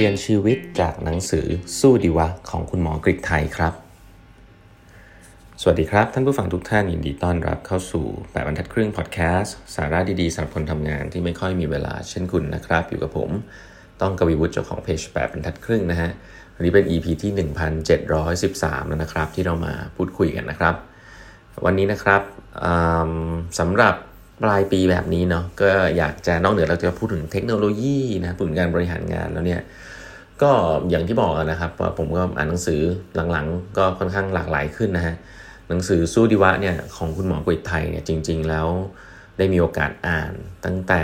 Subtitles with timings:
[0.00, 1.46] เรียนชีวิตจากหนังสือ
[1.80, 3.72] สู้ดีวะของคุณหมอกริกไทยครับ
[5.60, 13.30] สวัสดีครับ ท่านผู้ฟังทุกท่านยินดีต้อนรับเข้าสู่แปดบรรทัดครึ่งพอดแคสต์สาระดีๆสำหรับคนทำงานที่ไม่ค่อยมีเวลาเช่นคุณนะครับ อยู่กับผม
[14.00, 16.10] ต้องกวีวุฒิเจ้าของเพจแปดบรรทัดครึ่งนะฮะ
[16.54, 17.32] วันนี้เป็น EP ที่
[18.00, 20.74] 1713 แล้วนะครับ ที่เรามาพูดคุยกันนะครับ
[21.64, 22.22] วันนี้นะครับ
[23.58, 23.94] สำหรับ
[24.44, 29.62] ปลายปีแบบนี้เนาะก็อยากจะนอกเหนือเราจะพูดถึงเทคโนโลยีนะผลการบริหารงานแล้วเนี่ย
[30.42, 30.50] ก็
[30.90, 32.80] อย่างที่บอกนะครับว่าผมก็อ่านหนังสือ
[33.32, 35.14] หลังๆ ก็ค่อนข้างหลากหลายขึ้นนะฮะ
[35.68, 38.66] หนังสือสู้ดีวะเนี่ยของคุณหมอกฤษไทยเนี่ยจริง ๆ แล้ว
[39.38, 40.32] ได้มีโอกาสอ่าน
[40.64, 41.02] ตั้งแต่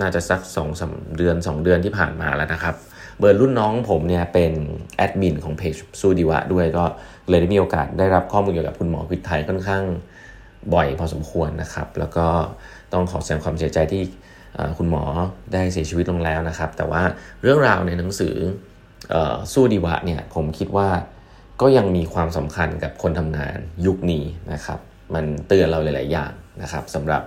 [0.00, 0.82] น่าจะสัก2อส
[1.16, 2.74] เดือน 2 เดือนที่ผ่านมาแล้วนะครับ
[3.18, 4.52] เบอร์รุ่นน้องผมเนี่ยเป็น
[4.96, 6.84] แอดมินของเพจสู้ดีวะด้วยก็
[7.28, 9.84] เลยได้มีโอกาสได้รับข้อมูลเกี่ยวกับคุณหมอกฤษไทยค่อนข้าง
[10.74, 12.26] บ่อยพอสมควรนะครับ แล้วก็
[12.92, 14.02] ต้องขอแสดงความเสียใจที่
[14.78, 15.04] คุณหมอ
[15.52, 17.02] ได้เสียชีวิตลงแล้วนะครับ แต่ว่า
[17.42, 18.34] เรื่องราวในหนังสือ
[19.52, 20.88] สู้ดีวะเนี่ยผมคิดว่า
[21.60, 24.78] ก็ยังมีความสำคัญกับคนทำงานยุคนี้นะครับ
[25.14, 26.32] มันเตือนเราหลาย ๆ อย่าง
[26.62, 27.22] นะครับสำหรับ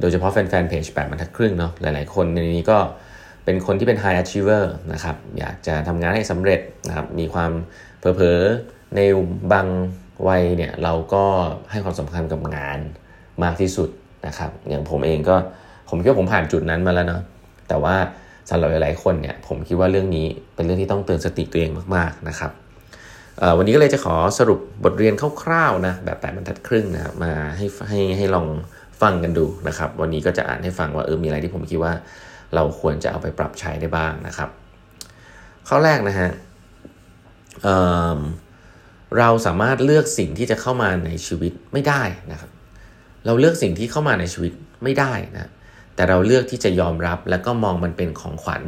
[0.00, 2.78] โดยเฉพาะแฟนๆเพจแปดบรรทัดครึ่งเนาะหลาย ๆ คนในนี้ก็
[3.44, 7.52] เป็นคนที่เป็น high achiever นะครับอยากจะทำงานให้สำเร็จนะครับมีความ
[7.98, 9.00] เผลอๆใน
[9.52, 9.66] บาง
[10.28, 11.24] วัยเนี่ยเราก็
[11.70, 12.78] ให้ความสำคัญกับงาน
[13.44, 13.88] มากที่สุด
[14.26, 15.36] นะครับ อย่างผมเองก็
[15.88, 17.22] ผมคิดว่าผมผ่านจุดนั้นมาแล้วเนาะ
[17.68, 17.96] แต่ว่า
[18.50, 22.50] สำหรับหลายๆคนเนี่ยผมคิดว่าเรื่องนี้เป็นเรื่องที่ต้องเตือนสติตัวเองมากๆนะครับ
[23.58, 28.46] วันนี้ก็เลยจะขอสรุปบทเรียนคร่าวๆนะแบบแปดบรรทัดครึ่งนะมาให้ให้ให้ลอง
[29.02, 31.92] ฟังกันดูนะครับ วันนี้ก็จะอ่านให้ฟังว่าเออมีอะไรที่ผมคิดว่า
[32.54, 34.48] เราควรจะเอาไปปรับใช้ได้บ้างนะครับ
[35.68, 36.30] ข้อแรกนะฮะ
[39.18, 42.50] เราสามารถเลือกสิ่งที่จะเข้ามาในชีวิตไม่ได้นะครับ
[43.26, 44.52] เราเลือกสิ่งที่เข้ามาในชีวิต
[44.84, 45.50] ไม่ได้นะ
[45.96, 48.62] แต่เราเลือกที่จะยอมรับแล้วก็มองมันเป็นของขวัญ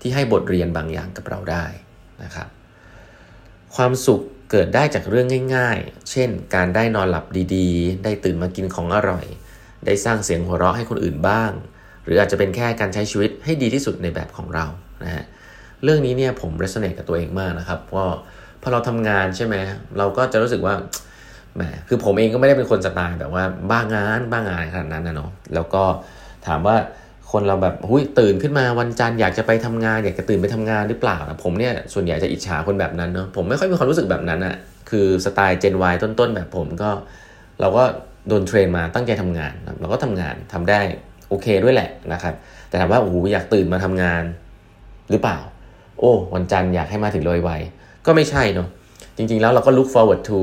[0.00, 1.64] ที่ให้บทเรียนบางอย่างกับเราได้
[2.22, 2.48] นะครับ
[3.76, 4.20] ความสุข
[4.50, 5.26] เกิดได้จากเรื่อง
[5.56, 9.24] ง่าย ๆ เช่น การได้นอนหลับดีๆ ได้ตื่นมากินของอร่อย
[9.86, 11.50] ได้สร้างเสียงหัวเราะให้คนอื่นบ้าง
[12.04, 14.66] หรืออาจจะเป็นแค่การใช้ชีวิตให้ดีที่สุดในแบบของเรา
[15.04, 15.24] นะฮะ
[15.82, 18.06] เรื่องนี้เนี่ยผมเรสเนตกับตัวเองมากนะครับว่า
[18.62, 19.56] พอเราทำงานใช่ไหม
[19.98, 20.74] เราก็จะรู้สึกว่า
[21.54, 25.82] แหมคือผมเองก็ไม่ได้เป็นคนสไตล์แบบว่าบ้างานบ้างานขนาดนั้นนะเนาะแล้วก็
[26.46, 26.76] ถามว่า
[27.30, 34.54] คนเราแบบหุยตื่นขึ้นมาวันจันทร์อยากจะไปทำงานอยากจะตื่นไปทำงานหรือเปล่านะผมเนี่ยส่วนใหญ่จะอิจฉาคนแบบนั้นเนาะผมไม่ค่อยมีความรู้สึกแบบนั้นอะ
[34.90, 36.90] คือสไตล์ Gen Y ต้นๆ แบบผมก็
[37.60, 37.84] เราก็
[38.28, 40.80] โดนเทรนมาตั้งใจทำงาน เราก็ทำงานทำได้
[41.28, 42.34] โอเคด้วยแหละนะครับ
[42.68, 44.22] แต่ถามว่าโอ้โหอยากตื่นมาทำงาน
[45.10, 45.38] หรือเปล่า
[45.98, 47.50] โอ้วันจันทร์อยากให้มาถึงโดยไว
[48.06, 48.68] ก็ไม่ใช่เนาะ
[49.16, 50.40] จริงๆแล้วเราก็ look forward to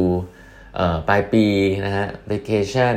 [1.08, 1.46] ปลายปี
[1.86, 2.96] นะฮะ vacation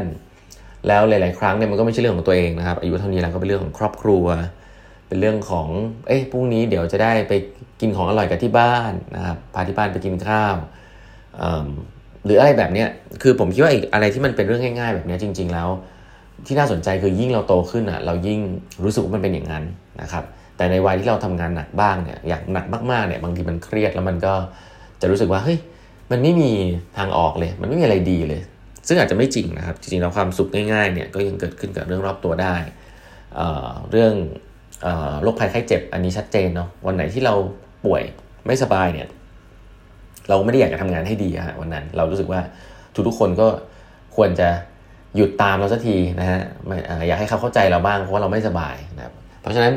[0.89, 4.25] แล้วหลาย ๆ ครั้งเนี่ยมันก็ไม่ใช่เรื่องของตัวเองนะครับ อายุเท่านี้แล้วก็เป็นเรื่องของครอบครัว
[5.09, 5.69] เป็นเรื่องของ
[6.07, 7.33] เอ้พรุ่งนี้เดี๋ยวจะได้ไป
[7.81, 10.55] กินของอร่อยกับที่บ้านนะครับ พาที่บ้านไปกินข้าว
[12.25, 12.89] หรืออะไรแบบเนี้ย
[13.23, 15.69] คือผมคิดว่าอะไรที่มันเป็นเรื่องง่าย ๆ แบบนี้จริง ๆ แล้ว
[16.47, 18.41] ที่น่าสนใจคือยิ่งเราโตขึ้นอะ เรายิ่ง
[18.85, 19.65] รู้สึกว่ามันเป็นอย่างนั้น
[20.03, 20.25] นะครับ
[20.57, 24.35] แต่ในวัยที่เราทำงานหนักบ้างเนี่ย อย่างหนักมาก ๆ เนี่ยบางทีมันเครียดแล้วมันก็
[25.01, 25.59] จะรู้สึกว่าเฮ้ย
[26.11, 26.51] มันไม่มี
[26.99, 28.41] ทางออกเลย มันไม่มีอะไรดีเลย
[28.87, 32.57] ซึ่งอาจจะไม่จริงนะครับ จริงๆแล้วความสุขง่ายๆเนี่ยก็ยังเกิดขึ้นกับเรื่องรอบตัวได้
[33.35, 34.15] เเรื่อง
[35.23, 37.35] โรคภัยไข้เจ็บอันนี้ชัดเจนเนาะวันไหนที่เรา
[37.85, 38.03] ป่วย
[38.47, 39.09] ไม่สบายเนี่ย
[40.29, 42.41] เราไม่ได้อยากจะทำงานให้ดีฮะวันนั้น เรารู้สึกว่า
[43.07, 43.49] ทุกๆคนก็
[44.17, 44.49] ควรจะ
[45.17, 46.41] หยุดตามเราสักทีนะฮะ
[47.07, 49.75] อยากให้เขาเข้าใจเราบ้างเพราะว่าเราไม่สบายนะครับเพราะฉะนั้น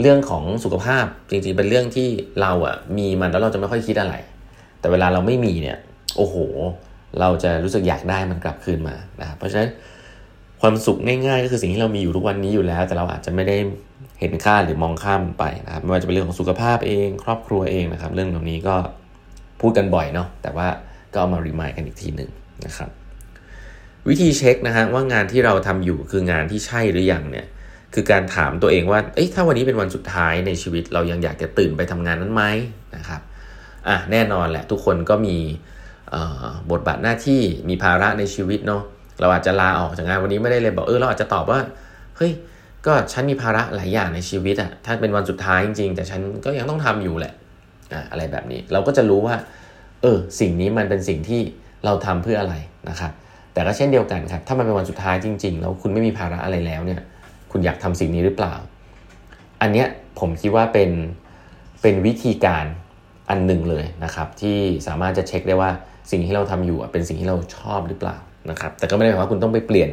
[0.00, 2.08] เรื่องของสุขภาพจริงๆเป็นเรื่องที่
[2.40, 4.14] เราอะมีมันแล้วเราจะไม่ค่อยคิดอะไร
[4.80, 5.78] แต่เวลาเราไม่มีเนี่ย
[6.16, 6.36] โอ้โห
[7.20, 9.70] เราจะรู้สึกอยากได้มันกลับคืนมานะครับเพราะฉะนั้น
[10.60, 13.56] ความสุขง่ายๆ ก็คือสิ่งที่เรามีอยู่ทุกวันนี้อยู่แล้ว แต่เราอาจจะไม่ได้
[14.20, 18.76] เห็นค่าหรือมองข้ามไปนะครับไม่ว่าจะเป็นเรื่องของสุขภาพเอง ครอบครัวเองนะครับ เรื่องเหล่านี้ก็
[19.60, 20.68] พูดกันบ่อยเนาะแต่ว่า
[21.12, 22.30] ก็เอามารีมายกันอีกทีหนึ่ง
[22.66, 22.90] นะครับ
[24.08, 27.46] วิธีเช็คนะฮะว่างานที่เราทำอยู่คืองานที่ใช่หรือยังเนี่ย
[27.94, 32.42] คือการถามตัวเองว่าเอ้ถ้าวันนี้เป็นวันสุดท้ายในชีวิตเรายังอยากจะตื่นไปทำงานนั้นไหม
[32.96, 33.20] นะครับ
[33.88, 35.36] อะแน่นอนแหละทุกคนก็มี
[36.70, 38.82] บทบาทหน้าที่มีภาระในชีวิตเนาะ
[39.20, 41.60] เราอาจจะลาออกจากงานวันนี้ไม่ได้เลยบอกเออเราอาจจะตอบว่า
[42.16, 42.32] เฮ้ย
[42.86, 47.32] ก็ฉันมีภาระหลายอย่างในชีวิตอะถ้าเป็นวันสุดท้ายจริงๆ แต่ฉันก็ยังต้องทำอยู่แหละ
[47.92, 49.36] อะอะไรแบบนี้เราก็จะรู้ว่า
[50.02, 51.40] เออ สิ่งนี้มันเป็นสิ่งที่
[51.84, 52.54] เราทำเพื่ออะไร
[52.88, 53.12] นะครับ
[53.52, 57.00] แต่ก็เช่นเดียวกันครับ ถ้ามันเป็นวันสุดท้ายจริง ๆ แล้วคุณไม่มีภาระอะไรแล้วเนี่ย
[57.50, 58.54] คุณอยากทำสิ่งนี้หรือเปล่า
[59.62, 59.88] อันเนี้ย
[60.20, 60.90] ผมคิดว่าเป็น
[61.82, 62.64] เป็นวิธีการ
[63.30, 64.56] อันหนึ่งเลยนะครับ ที่
[64.86, 65.70] สามารถจะเช็คได้ว่า
[66.10, 68.16] สิ่งที่เราทำอยู่เป็นสิ่งที่เราชอบหรือเปล่า
[68.50, 69.90] นะครับ แต่ก็ไม่ได้หมายว่าคุณต้องไปเปลี่ยน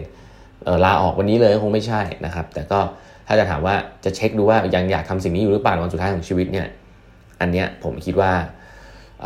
[0.86, 2.80] ลาออกวันนี้เลยคงไม่ใช่นะครับ แต่ก็
[3.28, 3.76] ถ้าจะถามว่า
[4.06, 6.68] จะเช็คดูว่ายังอยากทำสิ่งนี้อยู่หรือเปล่าวันสุดท้ายของชีวิตเนี่ย
[7.42, 8.32] อันเนี้ยผมคิดว่า
[9.22, 9.26] เ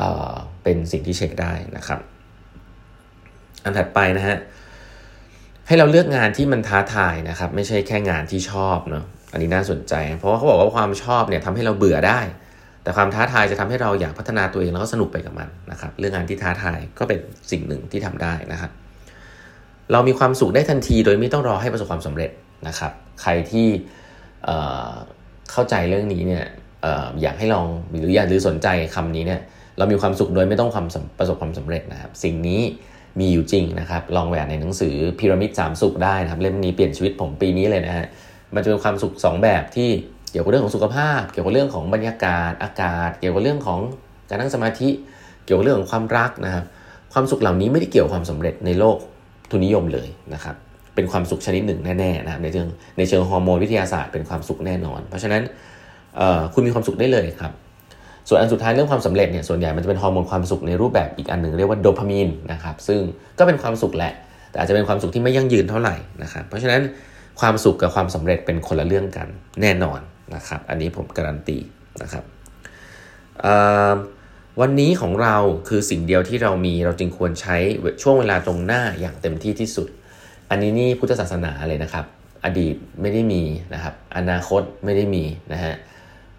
[0.63, 1.99] เป็นสิ่งที่เช็คได้นะครับ
[3.63, 4.37] อันถัดไปนะฮะ
[5.67, 12.19] ให้เราเลือกงานที่มันท้าทายนะครับ ไม่ใช่แค่งานที่ชอบเนาะอันนี้น่าสนใจ เพราะว่าเขาบอกว่าความชอบเนี่ยทำให้เราเบื่อได้
[12.83, 17.19] แต่ความท้าทายจะทำให้เราอยากพัฒนาตัวเองแล้วก็สนุกไปกับมันนะครับ เรื่องงานที่ท้าทายก็เป็น
[17.51, 18.71] สิ่งหนึ่งที่ทำได้นะครับ
[19.91, 22.31] เรามีความสุขได้ทันที โดยไม่ต้องรอให้ประสบความสำเร็จ
[22.67, 22.91] นะครับ
[23.21, 23.67] ใครที่
[25.51, 26.45] เข้าใจเรื่องนี้เนี่ย
[27.21, 29.41] อยากให้ลองหรืออยากหรือสนใจคำนี้เนี่ย
[29.77, 30.85] เรามีความสุขโดยไม่ต้องความ
[31.19, 32.61] ประสบความสำเร็จนะครับ สิ่งนี้
[33.19, 38.05] มีอยู่จริงนะครับ ลองแหวนในหนังสือพีระมิดสามสุขได้นะครับ เล่มนี้เปลี่ยนชีวิตผมปีนี้เลยนะฮะ
[38.53, 39.89] มันจะเป็นความสุข 2 แบบที่
[40.33, 43.79] เกี่ยวกับเรื่องของสุขภาพ เกี่ยวกับเรื่องของบรรยากาศอากาศ เกี่ยวกับเรื่องของ
[44.29, 44.89] การนั่งสมาธิ
[45.45, 46.65] เกี่ยวกับเรื่องของความรักนะครับ
[47.13, 48.97] ความสุขเหล่านี้ไม่ได้เกี่ยวความสำเร็จในโลก
[49.51, 50.55] ทุนนิยมเลยนะครับ
[50.95, 55.41] เป็นความสุขชนิดหนึ่งแน่ๆนะครับในเชิงในเชิงฮอร์โมนวิทยาศาสตร์เป็นความสุขแน่นอน เพราะฉะนั้น
[56.53, 57.51] คุณมีความสุขได้เลยครับ
[58.27, 62.99] ส่วนอันสุดท้ายเรื่องความสำเร็จเนี่ยส่วนใหญ่มันจะเป็นฮอร์โมนความสุขในรูปแบบอีกอันหนึ่งเรียกว่าโดพามีนนะครับซึ่ง
[63.39, 64.13] ก็เป็นความสุขแหละ
[64.51, 66.81] แต่อาจจะเป็นความสุขที่ไม่ยั่งยืนเท่าไหร่นะครับเพราะฉะนั้น
[67.39, 69.27] ความสุขกับความสำเร็จเป็นคนละเรื่องกัน
[69.61, 69.99] แน่นอน
[70.35, 71.57] นะครับ อันนี้ผมการันตี
[72.01, 72.23] นะครับ
[74.61, 75.35] วันนี้ของเรา
[75.67, 77.57] คือสิ่งเดียวที่เรามีเราจึงควรใช้
[78.01, 79.87] ช่วงเวลาตรงหน้าอย่างเต็มที่ที่สุด
[80.49, 82.05] อันนี้นี่พุทธศาสนาเลยนะครับ
[82.45, 83.43] อดีตไม่ได้มี
[83.73, 85.23] นะครับ อนาคตไม่ได้มี
[85.53, 85.73] นะฮะ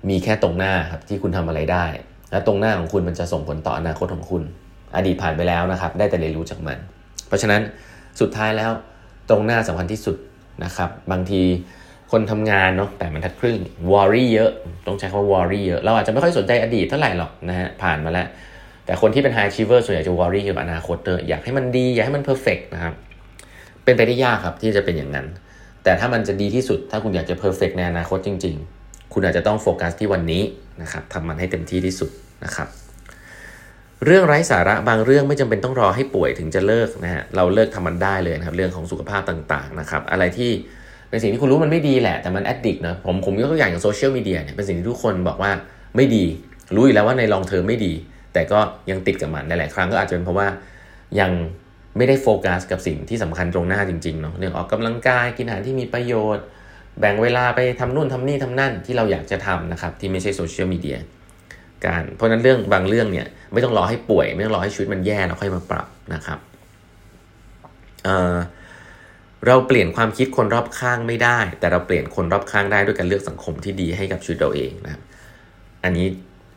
[0.09, 1.87] มีแค่ตรงหน้าครับที่คุณทำอะไรได้
[2.31, 4.43] และตรงหน้าของคุณมันจะส่งผลต่ออนาคตของคุณ
[4.97, 6.79] อดีตผ่านไปแล้วนะครับ ได้แต่เรียนรู้จากมัน
[7.27, 7.61] เพราะฉะนั้น
[8.21, 8.71] สุดท้ายแล้ว
[9.31, 10.17] ตรงหน้าสำคัญที่สุด
[10.65, 11.43] นะครับ บางที
[12.15, 13.59] คนทำงานเนาะแต่มันทัดครึ่ง
[13.93, 14.51] worry เยอะ
[14.87, 18.27] ต้องใช้คำว่า worry เยอะ เราอาจจะไม่ค่อยสนใจอดีตเท่าไหร่หรอกนะฮะ ผ่านมาแล้ว
[18.87, 22.95] แต่คนที่เป็น high achiever ส่วนใหญ่จะ worry เกี่ยวกับอนาคตเตออยากให้มันดี อยากให้มัน perfect นะครับ
[23.85, 25.27] เป็นไปได้ยากครับที่จะเป็นอย่างนั้น
[25.85, 30.43] แต่ถ้ามันจะดีที่สุด ถ้าคุณอยากจะ perfect ในอนาคตจริง ๆ คุณอาจจะต้องโฟกัสที่วันนี้
[30.83, 32.11] นะครับทำมันให้เต็มที่ที่สุด
[32.45, 32.69] นะครับ
[34.05, 40.51] เรื่องไร้สาระบางเรื่องไม่จำเป็นต้องรอให้ป่วยถึงจะเลิกนะฮะเราเลิกทำมันได้เลยนะครับเรื่องของสุขภาพต่างๆนะครับ อะไรที่
[41.11, 45.51] เป็นสิ่งที่คุณรู้มันไม่ดีแหละ แต่มัน addict นะผมผมยกตัวอย่างอย่างโซเชียลมีเดียเนี่ยเป็นสิ่งที่ทุกคนบอกว่า
[45.97, 46.25] ไม่ดี
[46.75, 47.93] รู้อยู่แล้วว่าใน long term ไม่ดี
[48.33, 48.59] แต่ก็
[48.91, 50.49] ยังติดกับมันหลายๆครั้งก็อาจจะเป็นเพราะว่า
[51.21, 51.31] ยัง
[51.97, 56.45] ไม่ได้โฟกัสกับสิ่งที่สำคัญตรงหน้าจริงๆเนาะเรื่องออกกำลังกายกินอาหารที่มีประโยชน์
[57.01, 60.99] แบ่งเวลาไปทำนู่นทำนี่ทำนั่นที่เราอยากจะทำนะครับที่ไม่ใช่โซเชียลมีเดีย
[61.87, 66.39] การเพราะนั้นเรื่องบางเรื่องเนี่ยไม่ต้องรอให้ป่วย ไม่ต้องรอให้ชีวิตมันแย่แล้วค่อยมาปรับนะครับ
[68.05, 68.37] เอ่อ
[69.47, 75.03] เราเปลี่ยนความคิดคนรอบข้างไม่ได้ แต่เราเปลี่ยนคนรอบข้างได้ด้วยการเลือกสังคมที่ดีให้กับชีวิตเราเองนะครับ
[75.85, 76.07] อันนี้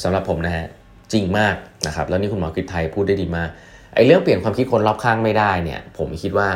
[0.03, 0.65] สำหรับผมนะฮะ
[1.13, 1.55] จริงมาก
[1.87, 3.49] นะครับ แล้วนี่คุณหมอกฤตไทพูดได้ดีมาก
[3.95, 6.47] ไอ้เรื่องเปลี่ยนความคิดคนรอบข้างไม่ได้เนี่ย ผมคิดว่า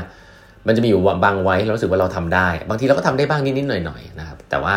[0.68, 4.76] มันจะมีอยู่บางไว้เรารู้สึกว่าเราทำได้ บางทีเราก็ทำได้บ้างนิดๆหน่อยๆนะครับ แต่ว่า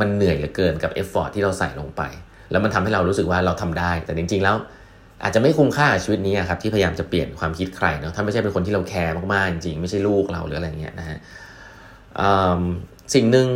[0.00, 2.02] มันเหนื่อยเหลือเกินกับ effort ที่เราใส่ลงไป
[2.50, 4.56] แล้วมันทำให้เรารู้สึกว่าเราทำได้ แต่จริง ๆ แล้ว
[5.22, 11.18] อาจจะไม่คุ้มค่าชีวิตนี้ครับที่พยายามจะเปลี่ยนความคิดใครเนาะถ้าไม่ใช่เป็นคนที่เราแคร์มากๆจริงๆไม่ใช่ลูกเราหรืออะไรเงี้ยนะฮะ
[13.14, 13.46] สิ่งหนึ่ง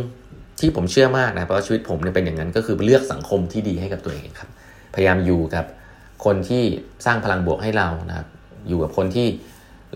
[0.59, 4.49] ที่ผมเชื่อมากนะเพราะชีวิตผมเนี่ยเป็นอย่างนั้นก็คือเลือกสังคมที่ดีให้กับตัวเองครับ
[4.95, 5.65] พยายามอยู่กับ
[6.25, 6.63] คนที่
[7.05, 8.27] สร้างพลังบวกให้เรานะครับ
[8.67, 9.27] อยู่กับคนที่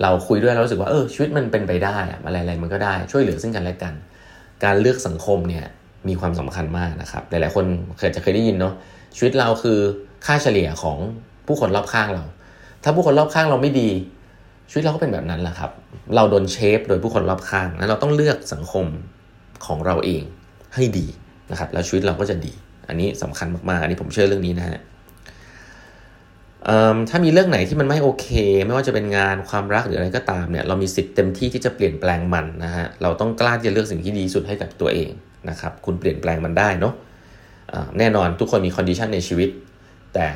[0.01, 3.93] เราคุยด้วยเรารู้สึกว่าเออชีวิตมันเป็นไปได้อะไรๆมันก็ได้ช่วยเหลือซึ่งกันและกัน
[4.63, 5.65] การเลือกสังคมเนี่ย
[6.07, 7.65] มีความสำคัญมากนะครับ หลายๆคน
[7.97, 8.73] เคยจะเคยได้ยินเนาะ
[9.15, 9.79] ชีวิตเราคือ
[10.25, 10.97] ค่าเฉลี่ยของ
[11.51, 12.23] ผู้คนรอบข้างเรา
[12.83, 13.89] ถ้าผู้คนรอบข้างเราไม่ดี
[14.69, 15.71] ชีวิตเราก็เป็นแบบนั้นแหละครับ
[16.15, 18.85] เราโดนเชฟโดยผู้คนรอบข้างนั้นเราต้องเลือกสังคม
[19.65, 20.23] ของเราเอง
[20.75, 21.05] ให้ดี
[21.51, 22.53] นะครับ แล้วชีวิตเราก็จะดี
[22.87, 24.79] อันนี้สำคัญมากๆ อันนี้ผมเชื่อเรื่องนี้นะฮะ
[27.09, 28.27] ถ้ามีเรื่องไหนที่มันไม่โอเค
[28.65, 35.09] ไม่ว่าจะเป็นงานความรักหรืออะไรก็ตามเนี่ยเรามีสิทธิ์เต็มที่ที่จะเปลี่ยนแปลงมันนะฮะเราต้องกล้าที่จะเลือกสิ่งที่ดีสุดให้กับตัวเอง
[35.49, 36.93] นะครับคุณเปลี่ยนแปลงมันได้เนาะ
[37.97, 39.49] แน่นอนทุกคนมี condition ในชีวิต
[40.13, 40.27] แต่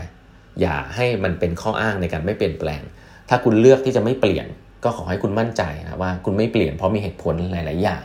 [0.62, 2.82] อย่าให้มันเป็นข้ออ้างในการไม่เปลี่ยนแปลง
[3.30, 4.48] ถ้าคุณเลือกที่จะไม่เปลี่ยน
[4.84, 8.04] ก็ขอให้คุณมั่นใจนะว่าคุณไม่เปลี่ยนเพราะมีเหตุผลหลาย ๆ อย่าง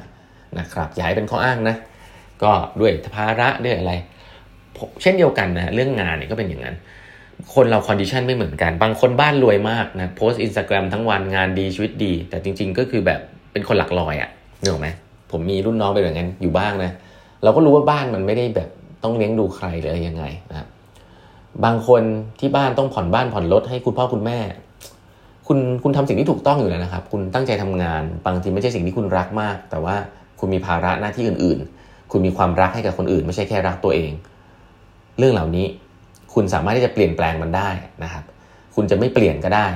[0.58, 1.76] นะครับอย่าให้เป็นข้ออ้างนะ
[2.42, 3.92] ก็ด้วยภาระด้วยอะไร
[5.02, 6.76] เช่นเดียวกันนะเรื่องงานเนี่ยก็เป็นอย่างนั้น
[7.54, 13.20] คนเรา condition ไม่เหมือนกัน บางคนบ้านรวยมากนะโพสตาแกรมทั้งวันงานดีชีวิตดี แต่จริง ๆ ก็คือแบบ
[13.52, 14.88] เป็นคนหลักลอยอะ่ะเห็นไหม
[15.30, 16.90] ผมมีรุ่นน้องเป็นแบบนั้นอยู่บ้างนะ
[17.42, 18.68] เราก็รู้ว่าบ้านมันไม่ได้แบบ
[19.02, 20.68] ต้องเลี้ยงดูใครหรือยังไงนะครับ
[21.64, 22.02] บางคน
[22.40, 24.38] ที่บ้านต้องผ่อนบ้านผ่อนรถให้คุณพ่อคุณแม่
[25.46, 29.96] คุณคุณทำสิ่งที่ถูกต้องอยู่แล้วนะครับ คุณตั้งใจทำงาน บางทีไม่ใช่สิ่งที่คุณรักมาก แต่ว่า
[30.40, 34.12] คุณมีภาระหน้าที่อื่น ๆ คุณมีความรักให้กับคนอื่น ไม่ใช่แค่รักตัวเอง
[35.18, 35.66] เรื่องเหล่านี้
[36.34, 37.70] คุณสามารถที่จะเปลี่ยนแปลงมันได้
[38.02, 38.24] นะครับ
[38.74, 39.66] คุณจะไม่เปลี่ยนก็ได้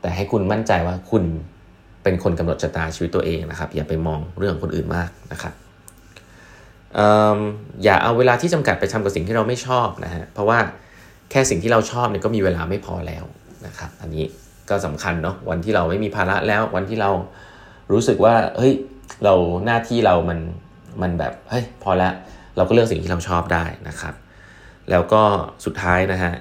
[0.00, 1.22] แต่ให้คุณมั่นใจว่าคุณ
[2.02, 5.52] เป็นคนกำหนดชะตาชีวิตตัวเองนะครับ อย่าไปมองเรื่องคนอื่นมากนะครับ
[7.84, 10.58] อย่าเอาเวลาที่จำกัดไปทำกับสิ่งที่เราไม่ชอบนะฮะเพราะว่า
[11.30, 13.24] แค่สิ่งที่เราชอบเนี่ยก็มีเวลาไม่พอแล้ว
[13.66, 14.24] นะครับ อันนี้
[14.70, 17.10] ก็สำคัญเนาะวันที่เราไม่มีภาระแล้ววันที่เรา
[17.92, 18.72] รู้สึกว่าเฮ้ย
[19.24, 19.34] เรา
[19.64, 20.38] หน้าที่เรามัน
[21.02, 22.12] มันแบบเฮ้ยพอแล้ว
[22.56, 24.14] เราก็เลือกสิ่งที่เราชอบได้นะครับ
[24.90, 25.22] แล้วก็
[25.64, 26.32] สุดท้ายนะฮะ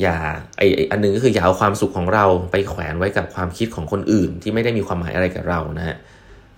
[0.00, 0.16] อย่า
[0.58, 5.96] ไออันนึงก็คืออย่าเอาความสุขของเราไปแขวนไว้กับความคิดของคนอื่น ที่ไม่ได้มีความหมายอะไรกับเรานะฮะ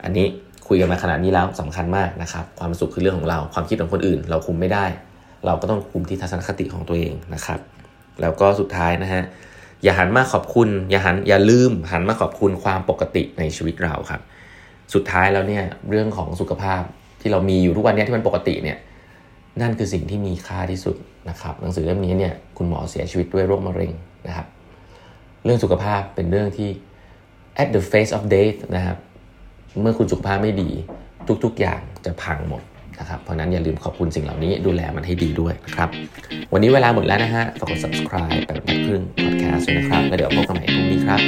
[0.05, 0.27] อันนี้
[0.69, 4.85] คุยกันมาขนาดนี้แล้วสำคัญมากนะครับ ความสุขคือเรื่องของเรา ความคิดของคนอื่น เราคุมไม่ได้
[5.47, 7.61] เราก็ต้องคุมที่ทัศนคติของตัวเองนะครับ
[8.21, 9.23] แล้วก็สุดท้ายนะฮะ
[9.83, 14.21] อย่าหันมาขอบคุณ อย่าหันอย่าลืมหันมาขอบคุณความปกติในชีวิตเราครับ
[14.95, 16.83] สุดท้ายแล้วเนี่ยเรื่องของสุขภาพ
[17.21, 18.79] ที่เรามีอยู่ทุกวันนี้ที่มันปกติเนี่ย
[19.61, 20.97] นั่นคือสิ่งที่มีค่าที่สุด
[21.31, 23.93] นะครับ หนังสือเล่มนี้เนี่ยคุณหมอเสียชีวิตด้วยโรคมะเร็ง
[24.27, 24.47] นะครับ
[25.45, 26.71] เรื่องสุขภาพเป็นเรื่องที่
[27.63, 28.99] at the face of death นะครับ
[29.81, 30.71] เมื่อคุณสุขภาพไม่ดี
[31.45, 32.63] ทุกๆอย่างจะพังหมด
[33.01, 35.89] นะครับ เพราะนั้นอย่าลืมขอบคุณสิ่งเหล่านี้ดูแลมันให้ดีด้วยนะครับ
[36.53, 41.21] วันนี้เวลาหมดแล้วนะฮะ ฝากกด subscribe แบบนัดครึ่ง podcast ด้วยนะครับ แล้วเดี๋ยวพบกันใหม่พรุ่งนี้ครับ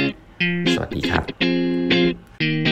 [0.73, 2.68] สวัสดีครับ